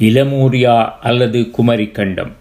[0.00, 2.32] இளமூரியா அல்லது குமரிக்கண்டம்.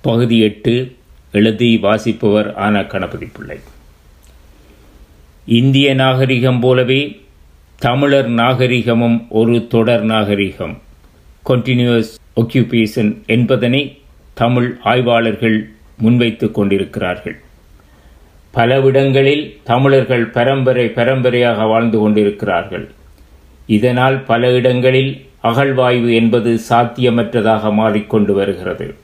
[0.00, 0.96] பகுதி எட்டு
[1.32, 3.58] எழுதி வாசிப்பவர் ஆன கணபதி பிள்ளை.
[5.44, 7.20] இந்திய நாகரிகம் போலவே
[7.78, 10.82] தமிழர் நாகரிகமும் ஒரு தொடர் நாகரிகம்.
[11.46, 13.98] கண்டினியூஸ் ஒக்யூபேஷன் என்பதனை
[14.34, 15.70] தமிழ் ஆய்வாளர்கள்
[16.02, 17.40] முன்வைத்துக் கொண்டிருக்கிறார்கள்.
[18.54, 22.90] பலவிடங்களில் தமிழர்கள் பரம்பரை பரம்பரையாக வாழ்ந்து கொண்டிருக்கிறார்கள்.
[23.66, 28.94] இதனால் பல இடங்களில் அகழ்வாய்வு என்பது சாத்தியமற்றதாக மாறிக்கொண்டு வருகிறது.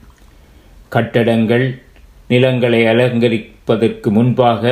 [0.89, 1.65] கட்டடங்கள்
[2.27, 4.63] நிலங்களை அலங்கரிப்பதற்கு முன்பாக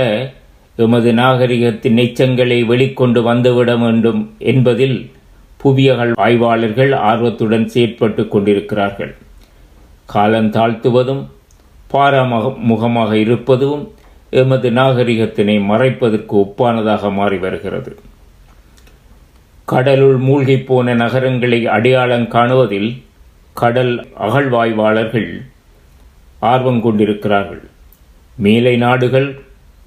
[0.75, 4.97] எமது நாகரிகத்தின் எச்சங்களை வெளிக்கொண்டு வந்துவிட வேண்டும் என்பதில்
[5.57, 9.13] புவியகல் ஆய்வாளர்கள் ஆர்வத்துடன் செயற்பட்டு கொண்டிருக்கிறார்கள்.
[10.05, 11.23] காலம் தாழ்த்துவதும்
[11.93, 13.81] பாராமுகமாக இருப்பதும்
[14.29, 17.91] எமது நாகரிகத்தினை மறைப்பதற்கு ஒப்பானதாக மாறி வருகிறது.
[19.71, 23.01] கடலுள் மூழ்கிப் போன நகரங்களை அடையாளம் காணுவதில்
[23.53, 25.41] கடல் அகழ்வாய்வாளர்கள்
[26.39, 27.63] ஆர்வம் கொண்டிருக்கிறார்கள்.
[28.37, 29.39] மேலை நாடுகள்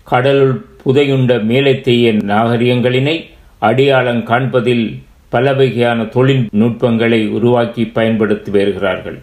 [0.04, 3.24] கடலுள் புதையுண்ட மேலைத்தேய நாகரிகங்களினை
[3.58, 9.18] அடையாளம் காண்பதில் பல வகையான தொழில்நுட்பங்களை உருவாக்கி பயன்படுத்தி வருகிறார்கள்.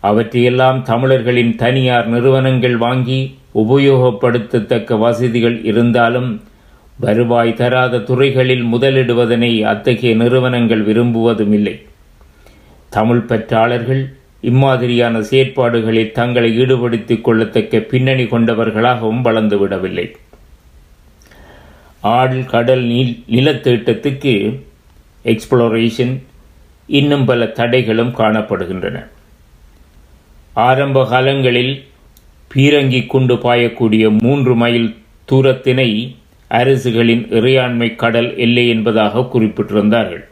[0.00, 6.42] அவற்றையெல்லாம் தமிழர்களின் தனியார் நிறுவனங்கள் வாங்கி உபயோகப்படுத்தத்தக்க வசதிகள் இருந்தாலும்
[7.00, 11.74] வருவாய் தராத துறைகளில் முதலிடுவதனை அத்தகைய நிறுவனங்கள் விரும்புவதும் இல்லை
[12.90, 14.02] தமிழ் பற்றாளர்கள்
[14.42, 20.06] இம்மாதிரியான செயற்பாடுகளில் தங்களை ஈடுபடுத்திக் கொள்ளத்தக்க பின்னணி கொண்டவர்களாகவும் வளர்ந்துவிடவில்லை.
[22.00, 24.34] ஆள் கடல் நீல் நிலத்தீட்டத்துக்கு
[25.24, 26.14] எக்ஸ்ப்ளோரேஷன்
[26.86, 28.96] இன்னும் பல தடைகளும் காணப்படுகின்றன.
[30.52, 31.74] ஆரம்ப காலங்களில்
[32.54, 34.96] பீரங்கி கொண்டு பாயக்கூடிய மூன்று மைல்
[35.32, 35.90] தூரத்தினை
[36.50, 40.24] அரசுகளின் இறையாண்மை கடல் எல்லை என்பதாக குறிப்பிட்டிருந்தார்கள்.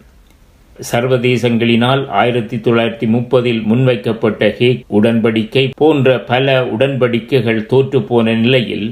[0.91, 8.89] சர்வதேசங்களினால் ஆயிரத்தி தொள்ளாயிரத்தி முப்பதில் முன்வைக்கப்பட்ட ஹேக் உடன்படிக்கை போன்ற பல உடன்படிக்கைகள் தோற்றுப்போன நிலையில்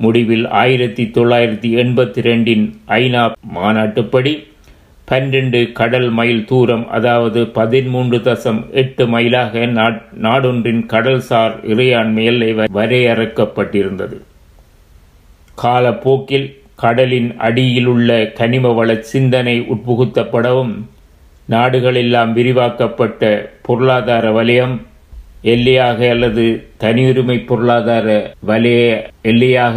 [0.00, 2.64] முடிவில் ஆயிரத்தி தொள்ளாயிரத்தி எண்பத்தி ரெண்டின்
[2.98, 3.22] ஐநா
[3.56, 4.34] மாநாட்டுப்படி
[5.10, 9.66] பன்னிரண்டு கடல் மைல் தூரம் அதாவது பதிமூன்று தசம் எட்டு மைலாக
[10.26, 14.16] நாடொன்றின் கடல்சார் இறையாண்மை எல்லை வரையறுக்கப்பட்டிருந்தது.
[15.58, 20.74] காலப்போக்கில் கடலின் அடியிலுள்ள கனிம வள சிந்தனை உட்புகுத்தப்படவும்
[21.48, 23.22] நாடுகளெல்லாம் விரிவாக்கப்பட்ட
[23.62, 24.74] பொருளாதார வலயம்
[25.44, 26.44] எல்லையாக அல்லது
[26.80, 28.06] தனியுரிமை பொருளாதார
[28.46, 28.84] வலய
[29.22, 29.76] எல்லையாக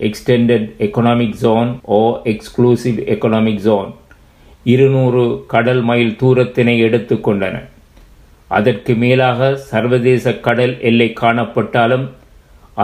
[0.00, 3.88] extended economic zone or exclusive economic zone
[4.66, 7.56] இருநூறு கடல் மைல் தூரத்தினை எடுத்துக்கொண்டன
[8.50, 12.06] அதற்கு மேலாக சர்வதேச கடல் எல்லை காணப்பட்டாலும்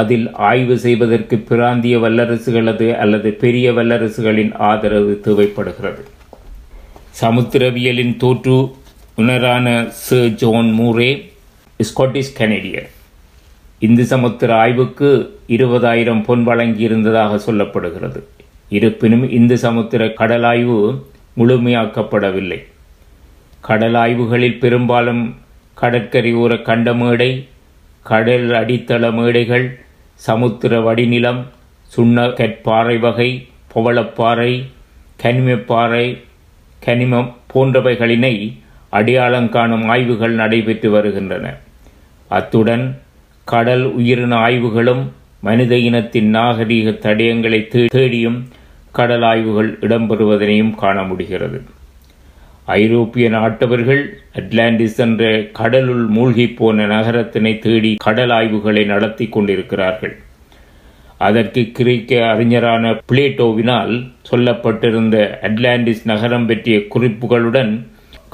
[0.00, 6.02] அதில் ஆய்வு செய்வதற்கு பிராந்திய வல்லரசுகளது அல்லது பெரிய வல்லரசுகளின் ஆதரவு தேவைப்படுகிறது.
[7.20, 8.56] சமுத்திரவியலின் தோற்று
[9.16, 9.66] உணரான
[10.04, 11.08] சர் ஜோன் மூரே
[11.78, 12.88] ஸ்காட்டிஷ் கனேடியர்
[13.78, 15.10] இந்து சமுத்திர ஆய்வுக்கு
[15.48, 18.20] இருபதாயிரம் பொன் வழங்கியிருந்ததாக சொல்லப்படுகிறது.
[18.68, 20.78] இருப்பினும் இந்து சமுத்திர கடலாய்வு
[21.36, 22.60] முழுமையாக்கப்படவில்லை.
[23.68, 25.24] கடலாய்வுகளில் பெரும்பாலும்
[25.74, 27.30] கடற்கரை ஓர கண்டமேடை
[28.02, 29.66] கடல் அடித்தள மேடைகள்
[30.16, 31.42] சமுத்திர வடிநிலம்
[31.96, 34.64] சுண்ணகற்பாறை வகை பவளப்பாறை
[35.22, 36.18] கனிமப்பாறை
[36.86, 38.58] கனிமம் போன்றவைகளினை
[38.90, 41.54] அடையாளம் காணும் ஆய்வுகள் நடைபெற்று வருகின்றன.
[42.28, 43.00] அத்துடன்
[43.44, 48.48] கடல் உயிரின ஆய்வுகளும் மனித இனத்தின் நாகரீக தடயங்களை தேடியும்
[48.92, 51.64] கடல் ஆய்வுகள் இடம்பெறுவதனையும் காண முடிகிறது.
[52.66, 54.02] ஐரோப்பிய நாட்டவர்கள்
[54.34, 60.14] அட்லாண்டிஸ் என்ற கடலுள் மூழ்கி போன நகரத்தினை தேடி கடல் ஆய்வுகளை நடத்தி கொண்டிருக்கிறார்கள்.
[61.18, 67.72] அதற்கு கிரேக்க அறிஞரான பிளேட்டோவினால் சொல்லப்பட்டிருந்த அட்லாண்டிஸ் நகரம் பற்றிய குறிப்புகளுடன்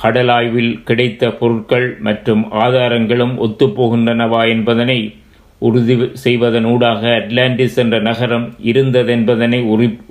[0.03, 5.15] கடலாய்வில் கிடைத்த பொருட்கள் மற்றும் ஆதாரங்களும் ஒத்துப்போகின்றனவா என்பதனை
[5.59, 9.61] உறுதி செய்வதனூடாக அட்லாண்டிஸ் என்ற நகரம் இருந்ததென்பதனை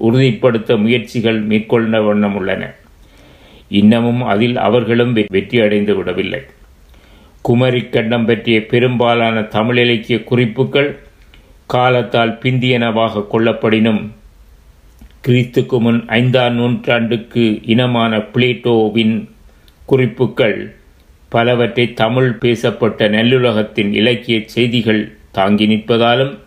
[0.05, 2.73] உறுதிப்படுத்த முயற்சிகள் மேற்கொண்ட வண்ணம் உள்ளன.
[3.69, 6.41] இன்னமும் அதில் அவர்களும் வெற்றியடைந்து விடவில்லை.
[7.45, 10.99] குமரிக்கண்டம் பற்றிய பெரும்பாலான தமிழ் இலக்கிய குறிப்புகள்
[11.65, 14.11] காலத்தால் பிந்தியனவாக கொள்ளப்படினும்
[15.27, 19.27] கிறிஸ்துக்கு முன் ஐந்தாம் நூற்றாண்டுக்கு இனமான பிளேட்டோவின்
[19.85, 20.73] குறிப்புகள்
[21.29, 26.37] பலவற்றை தமிழ் பேசப்பட்ட நல்லுலகத்தின் இலக்கிய செய்திகள் தாங்கி நிற்பதாலும்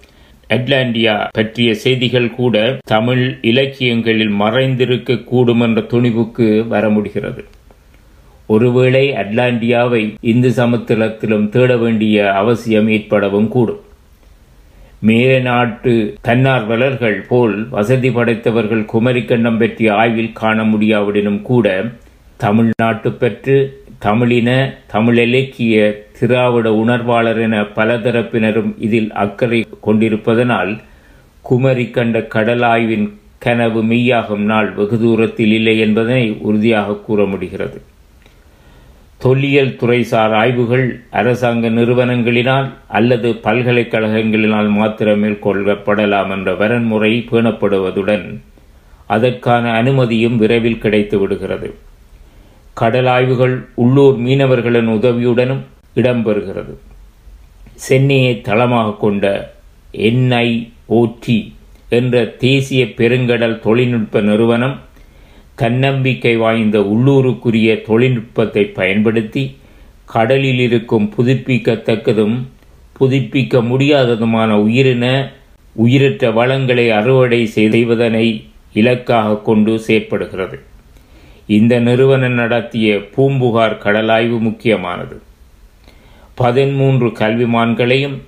[0.52, 7.44] அட்லாண்டியா பற்றிய செய்திகள் கூட தமிழ் இலக்கியங்களில் மறைந்திருக்க கூடும் என்ற துணிவுக்கு வர முடிகிறது.
[8.46, 13.80] ஒருவேளை அட்லாண்டியாவை இந்து சமுத்திரத்திலும் தேட வேண்டிய அவசியம் ஏற்படவும் கூடும்.
[14.98, 15.92] மேல நாட்டு
[16.24, 21.66] தன்னார்வலர்கள் போல் வசதி படைத்தவர்கள் குமரிக்கண்டம் பற்றிய ஆய்வில் காண முடியாவிடனும் கூட
[22.36, 23.56] தமிழ்நாட்டு பற்று
[24.04, 24.50] தமிழின
[24.92, 25.74] தமிழிலக்கிய
[26.18, 30.72] திராவிட உணர்வாளர் என பலதரப்பினரும் இதில் அக்கறை கொண்டிருப்பதனால்
[31.42, 33.06] குமரி கண்ட கடலாய்வின்
[33.38, 37.78] கனவு மெய்யாகும் நாள் வெகு தூரத்தில் இல்லை என்பதனை உறுதியாக கூற முடிகிறது.
[39.18, 48.26] தொல்லியல் துறைசார் ஆய்வுகள் அரசாங்க நிறுவனங்களினால் அல்லது பல்கலைக்கழகங்களினால் மாத்திரம் மேற்கொள்ளப்படலாம் என்ற வரன்முறை பேணப்படுவதுடன்
[49.06, 51.70] அதற்கான அனுமதியும் விரைவில் கிடைத்து விடுகிறது.
[52.74, 55.62] கடல் ஆய்வுகள் உள்ளூர் மீனவர்களின் உதவியுடனும்
[55.94, 56.74] இடம்பெறுகிறது.
[57.74, 59.24] சென்னையை தளமாக கொண்ட
[59.92, 61.52] என்ஐஓடி
[61.88, 64.76] என்ற தேசிய பெருங்கடல் தொழில்நுட்ப நிறுவனம்
[65.54, 69.56] தன்னம்பிக்கை வாய்ந்த உள்ளூருக்குரிய தொழில்நுட்பத்தை பயன்படுத்தி
[70.04, 72.36] கடலில் இருக்கும் புதுப்பிக்கத்தக்கதும்
[72.98, 75.06] புதுப்பிக்க முடியாததுமான உயிரின
[75.76, 78.26] உயிரற்ற வளங்களை அறுவடை செய்வதனை
[78.72, 80.56] இலக்காக கொண்டு செயற்படுகிறது.
[81.46, 85.22] இந்த நிறுவனம் நடத்திய பூம்புகார் கடலாய்வு முக்கியமானது.
[86.34, 88.18] பதிமூன்று கல்விமான்களையும்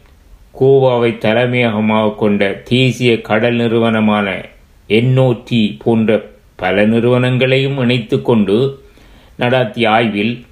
[0.60, 4.44] கோவாவை தலைமையகமாக கொண்ட தேசிய கடல் நிறுவனமான
[4.88, 6.24] என்ஓடி போன்ற
[6.56, 8.82] பல நிறுவனங்களையும் இணைத்து கொண்டு
[9.36, 10.44] நடத்திய ஆய்வில்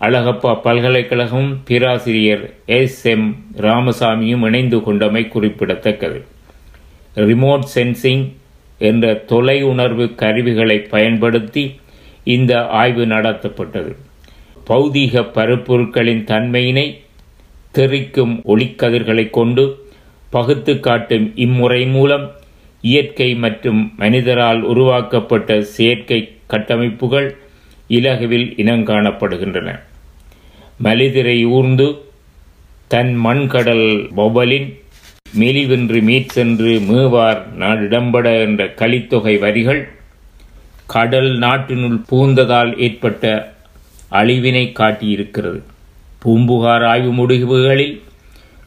[0.00, 6.24] அழகப்பா பல்கலைக்கழகம் பேராசிரியர் எஸ் எம் ராமசாமியும் இணைந்து கொண்டமை குறிப்பிடத்தக்கது.
[7.14, 8.32] ரிமோட் சென்சிங்
[8.78, 11.80] என்ற தொலை உணர்வு கருவிகளை பயன்படுத்தி
[12.34, 13.92] இந்த ஆய்வு நடத்தப்பட்டது.
[14.68, 16.86] பௌதீக பருப்பொருட்களின் தன்மையினை
[17.74, 19.64] தெரிக்கும் ஒளிக்கதிர்களை கொண்டு
[20.30, 22.24] பகுத்து காட்டும் இம்முறை மூலம்
[22.84, 27.28] இயற்கை மற்றும் மனிதரால் உருவாக்கப்பட்ட செயற்கை கட்டமைப்புகள்
[27.90, 29.68] இலகுவில் இனங்காணப்படுகின்றன
[30.82, 31.86] மலிதிரை ஊர்ந்து
[32.88, 34.68] தன் மண்கடல் பொபலின்
[35.38, 39.80] மெலிவென்று மீட்சென்று மேவார் நாடிடம்பட என்ற கலித்தொகை வரிகள்
[40.86, 43.52] கடல் நாட்டினுள் பூந்ததால் ஏற்பட்ட
[44.10, 45.60] அழிவினை காட்டியிருக்கிறது.
[46.18, 48.00] பூம்புகார் ஆய்வு முடிவுகளில்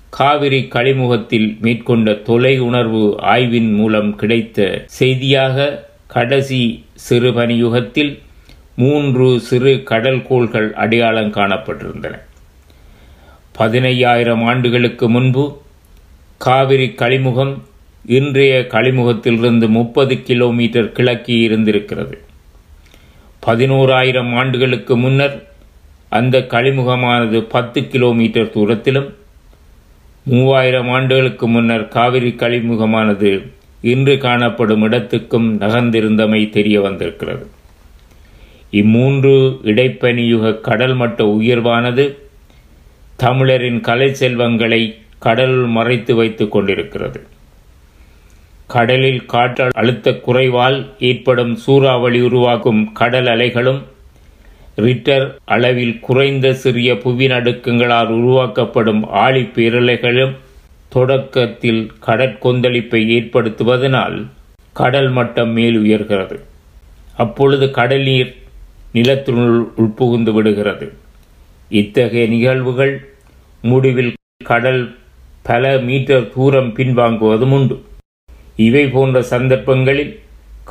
[0.09, 8.19] காவிரி கழிமுகத்தில் மேற்கொண்ட தொலை உணர்வு ஆய்வின் மூலம் கிடைத்த செய்தியாக கடைசி சிறுபனியுகத்தில்
[8.75, 12.15] மூன்று சிறு கடல்கோள்கள் அடையாளம் காணப்பட்டிருந்தன.
[13.57, 15.61] பதினையாயிரம் ஆண்டுகளுக்கு முன்பு
[16.37, 17.55] காவிரி கழிமுகம்
[18.05, 22.23] இன்றைய கழிமுகத்திலிருந்து முப்பது கிலோமீட்டர் கிழக்கே இருந்திருக்கிறது.
[23.45, 25.47] பதினோராயிரம் ஆண்டுகளுக்கு முன்னர்
[26.09, 29.13] அந்த கழிமுகமானது பத்து கிலோமீட்டர் தூரத்திலும்
[30.23, 33.47] மூவாயிரம் ஆண்டுகளுக்கு முன்னர் காவிரி கழிமுகமானது
[33.81, 37.47] இன்று காணப்படும் இடத்துக்கும் நகர்ந்திருந்தமை தெரிய வந்திருக்கிறது.
[38.71, 42.15] இம்மூன்று இடைப்பனியுக கடல் மட்ட உயர்வானது
[43.15, 47.23] தமிழரின் கலை செல்வங்களை கடலுள் மறைத்து வைத்துக் கொண்டிருக்கிறது.
[48.69, 53.79] கடலில் காற்று அழுத்த குறைவால் ஏற்படும் சூறாவளி உருவாக்கும் கடல் அலைகளும்
[54.77, 60.35] ரிட்டர் அளவில் குறைந்த சிறிய புவிநடுக்கங்களால் உருவாக்கப்படும் ஆழி பேரலைகளும்
[60.89, 64.17] தொடக்கத்தில் கடற்கொந்தளிப்பை ஏற்படுத்துவதனால்
[64.73, 66.37] கடல் மட்டம் மேல் உயர்கிறது.
[67.15, 68.31] அப்பொழுது கடல் நீர்
[68.93, 70.87] நிலத்தினுள் உட்புகுந்து விடுகிறது.
[71.71, 72.93] இத்தகைய நிகழ்வுகள்
[73.63, 74.13] முடிவில்
[74.43, 74.81] கடல்
[75.43, 77.75] பல மீட்டர் தூரம் பின்வாங்குவதும் உண்டு.
[78.65, 80.13] இவை போன்ற சந்தர்ப்பங்களில்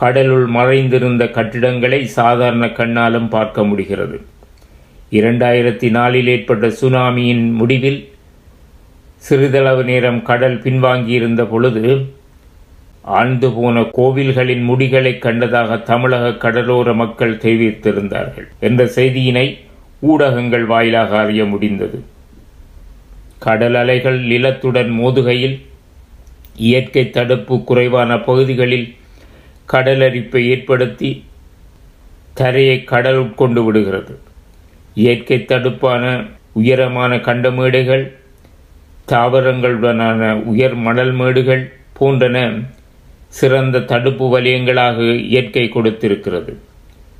[0.00, 4.16] கடலுள் மறைந்திருந்த கட்டிடங்களை சாதாரண கண்ணாலும் பார்க்க முடிகிறது.
[5.18, 8.00] இரண்டாயிரத்தி நாலில் ஏற்பட்ட சுனாமியின் முடிவில்
[9.26, 11.84] சிறிதளவு நேரம் கடல் பின்வாங்கியிருந்த பொழுது
[13.18, 19.46] ஆழ்ந்து போன கோவில்களின் முடிகளை கண்டதாக தமிழக கடலோர மக்கள் தெரிவித்திருந்தார்கள் என்ற செய்தியினை
[20.10, 21.98] ஊடகங்கள் வாயிலாக அறிய முடிந்தது.
[23.46, 25.56] கடல் அலைகள் நிலத்துடன் மோதுகையில்
[26.58, 28.94] இயற்கை தடுப்பு குறைவான பகுதிகளில்
[29.72, 31.24] கடலரிப்பை ஏற்படுத்தி
[32.34, 34.18] தரையை கடல் உட்கொண்டு விடுகிறது.
[34.94, 38.04] இயற்கை தடுப்பான உயரமான கண்டமேடுகள்
[39.08, 42.66] தாவரங்களுடனான உயர் மணல் மேடுகள் போன்றன
[43.28, 46.54] சிறந்த தடுப்பு வலயங்களாக இயற்கை கொடுத்திருக்கிறது.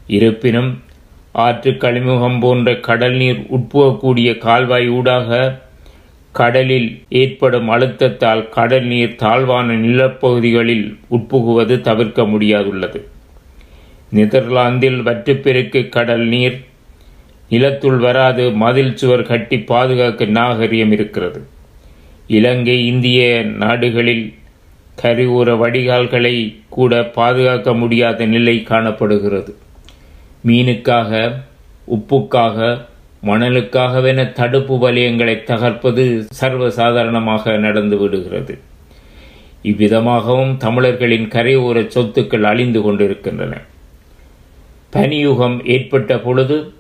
[0.06, 0.82] இருப்பினும்
[1.32, 5.58] ஆற்று கழிமுகம் போன்ற கடல் நீர் உட்புகக்கூடிய கால்வாய் ஊடாக
[6.32, 13.02] கடலில் ஏற்படும் அழுத்தத்தால் கடல் நீர் தாழ்வான நிலப்பகுதிகளில் உட்புகுவது தவிர்க்க முடியாதுள்ளது.
[14.14, 16.64] நெதர்லாந்தில் வற்றுப்பெருக்கு கடல் நீர்
[17.48, 21.46] நிலத்துள் வராது மதில் சுவர் கட்டி பாதுகாக்க நாகரிகம் இருக்கிறது.
[22.26, 24.34] இலங்கை இந்திய நாடுகளில்
[25.02, 29.56] கரிவுற வடிகால்களை கூட பாதுகாக்க முடியாத நிலை காணப்படுகிறது.
[30.46, 31.32] மீனுக்காக
[31.90, 32.86] உப்புக்காக
[33.22, 38.58] மணலுக்காகவென தடுப்பு வலயங்களை தகர்ப்பது சர்வசாதாரணமாக நடந்து விடுகிறது.
[39.62, 43.60] இவ்விதமாகவும் தமிழர்களின் கரையோர சொத்துக்கள் அழிந்து கொண்டிருக்கின்றன.
[44.92, 46.72] பனியுகம் ஏற்பட்ட பொழுது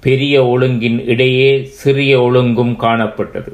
[0.00, 3.52] பெரிய ஒழுங்கின் இடையே சிறிய ஒழுங்கும் காணப்பட்டது.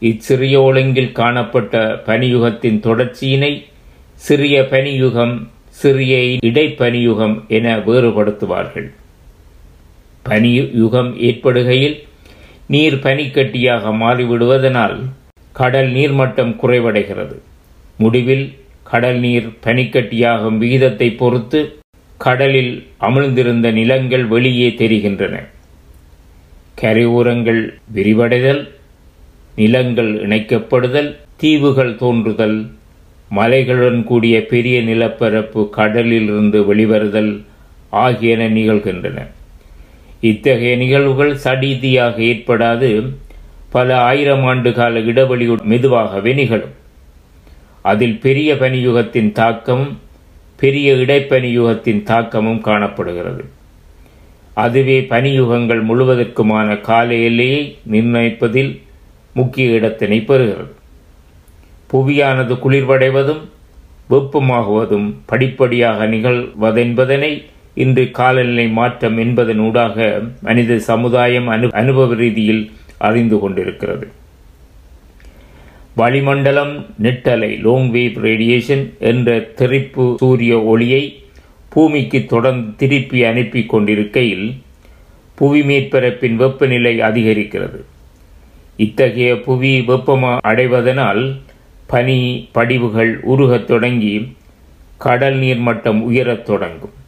[0.00, 3.64] இச்சிறிய ஒழுங்கில் காணப்பட்ட பனியுகத்தின் தொடர்ச்சியினை
[4.12, 8.90] சிறிய பனியுகம் சிறிய இடைப்பனியுகம் என வேறுபடுத்துவார்கள்.
[10.28, 11.96] பனியுகம் ஏற்படுகையில்
[12.68, 14.96] நீர் பனிக்கட்டியாக மாறிவிடுவதனால்
[15.52, 17.36] கடல் நீர்மட்டம் குறைவடைகிறது.
[17.98, 18.46] முடிவில்
[18.82, 21.60] கடல் நீர் பனிக்கட்டியாகும் விகிதத்தை பொறுத்து
[22.18, 25.36] கடலில் அமிழ்ந்திருந்த நிலங்கள் வெளியே தெரிகின்றன.
[26.80, 27.62] கரையோரங்கள்
[27.94, 28.62] விரிவடைதல்
[29.56, 32.58] நிலங்கள் இணைக்கப்படுதல் தீவுகள் தோன்றுதல்
[33.30, 37.32] மலைகளுடன் கூடிய பெரிய நிலப்பரப்பு கடலிலிருந்து வெளிவருதல்
[37.90, 39.18] ஆகியன நிகழ்கின்றன.
[40.20, 43.12] இத்தகைய நிகழ்வுகள் சடீதியாக ஏற்படாது.
[43.70, 46.74] பல ஆயிரம் ஆண்டு கால இடைவெளியுடன் மெதுவாகவே நிகழும்.
[47.82, 49.98] அதில் பெரிய பனியுகத்தின் தாக்கமும்
[50.56, 53.44] பெரிய இடைப்பனியுகத்தின் தாக்கமும் காணப்படுகிறது.
[54.54, 58.80] அதுவே பனியுகங்கள் முழுவதற்குமான கால எல்லையை நிர்ணயிப்பதில்
[59.34, 60.74] முக்கிய இடத்தினை பெறுகிறது.
[61.92, 63.40] புவியானது குளிர்வடைவதும்
[64.10, 67.44] வெப்பமாகுவதும் படிப்படியாக நிகழ்வதென்பதனை
[67.76, 69.96] இன்று காலநிலை மாற்றம் என்பதனூடாக
[70.42, 74.08] மனித சமுதாயம் அனு அனுபவ ரீதியில் அறிந்து கொண்டிருக்கிறது.
[75.94, 81.22] வளிமண்டலம் நெட்டலை லோங் வேவ் ரேடியேஷன் என்ற தெறிப்பு சூரிய ஒளியை
[81.68, 84.62] பூமிக்கு தொடர்ந்து திருப்பி அனுப்பி கொண்டிருக்கையில்
[85.34, 87.80] புவி மேற்பரப்பின் வெப்பநிலை அதிகரிக்கிறது.
[88.76, 91.40] இத்தகைய புவி வெப்பமா அடைவதனால்
[91.86, 94.14] பனி படிவுகள் உருகத் தொடங்கி
[94.96, 97.04] கடல் நீர் மட்டம் உயரத் தொடங்கும்.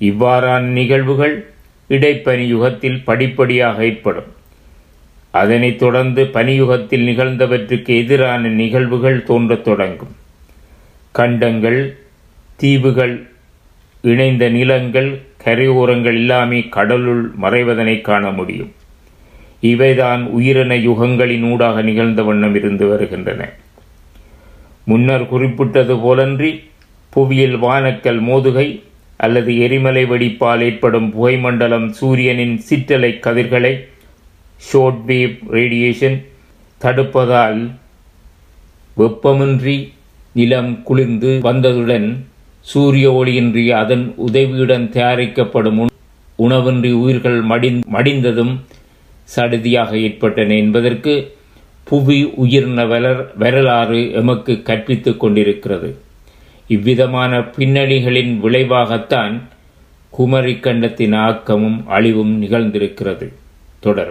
[0.00, 1.50] இவ்வாறான நிகழ்வுகள்
[1.88, 4.24] இடைப்பனி யுகத்தில் படிப்படியாக ஏற்படும்.
[5.30, 10.16] அதனைத் தொடர்ந்து பனியுகத்தில் நிகழ்ந்தவற்றுக்கு எதிரான நிகழ்வுகள் தோன்றத் தொடங்கும்.
[11.12, 11.96] கண்டங்கள்
[12.56, 13.28] தீவுகள்
[14.02, 18.72] இணைந்த நிலங்கள் கரையோரங்கள் எல்லாமே கடலுள் மறைவதனை காண முடியும்.
[19.62, 23.48] இவைதான் உயிரின யுகங்களின் ஊடாக நிகழ்ந்த வண்ணம் இருந்து வருகின்றன.
[24.84, 26.64] முன்னர் குறிப்பிட்டது போலன்றி
[27.10, 28.82] புவியில் வானக்கல் மோதுகை
[29.20, 33.72] அல்லது எரிமலை வெடிப்பால் ஏற்படும் புகைமண்டலம் சூரியனின் சிற்றலை கதிர்களை
[34.60, 36.18] ஷோர்ட் வேவ் ரேடியேஷன்
[36.80, 37.60] தடுப்பதால்
[38.96, 39.76] வெப்பமின்றி
[40.32, 42.08] நிலம் குளிர்ந்து வந்ததுடன்
[42.66, 45.80] சூரிய ஒளியின்றி அதன் உதவியுடன் தயாரிக்கப்படும்
[46.38, 47.38] உணவின்றி உயிர்கள்
[47.94, 48.54] மடிந்ததும்
[49.36, 51.14] சடுதியாக ஏற்பட்டன என்பதற்கு
[51.84, 52.80] புவி உயிர்ன
[53.36, 55.90] வரலாறு எமக்கு கற்பித்துக் கொண்டிருக்கிறது.
[56.70, 59.34] இவ்விதமான பின்னணிகளின் விளைவாகத்தான்
[60.10, 63.26] குமரி கண்டத்தின் ஆக்கமும் அழிவும் நிகழ்ந்திருக்கிறது.
[63.80, 64.08] தொடரும்.